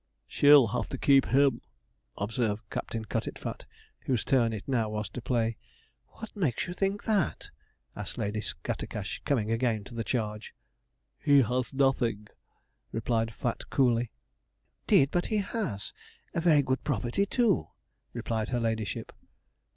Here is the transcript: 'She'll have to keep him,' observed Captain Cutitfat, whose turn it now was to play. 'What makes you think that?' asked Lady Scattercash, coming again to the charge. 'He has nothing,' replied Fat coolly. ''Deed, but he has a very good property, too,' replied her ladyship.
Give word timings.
'She'll 0.25 0.65
have 0.69 0.89
to 0.89 0.97
keep 0.97 1.27
him,' 1.27 1.61
observed 2.17 2.63
Captain 2.71 3.05
Cutitfat, 3.05 3.65
whose 4.07 4.23
turn 4.23 4.51
it 4.51 4.63
now 4.67 4.89
was 4.89 5.09
to 5.09 5.21
play. 5.21 5.57
'What 6.07 6.35
makes 6.35 6.65
you 6.65 6.73
think 6.73 7.03
that?' 7.03 7.51
asked 7.95 8.17
Lady 8.17 8.41
Scattercash, 8.41 9.21
coming 9.25 9.51
again 9.51 9.83
to 9.83 9.93
the 9.93 10.03
charge. 10.03 10.55
'He 11.19 11.43
has 11.43 11.71
nothing,' 11.71 12.29
replied 12.91 13.31
Fat 13.35 13.69
coolly. 13.69 14.09
''Deed, 14.87 15.11
but 15.11 15.27
he 15.27 15.37
has 15.37 15.93
a 16.33 16.41
very 16.41 16.63
good 16.63 16.83
property, 16.83 17.27
too,' 17.27 17.67
replied 18.11 18.49
her 18.49 18.59
ladyship. 18.59 19.11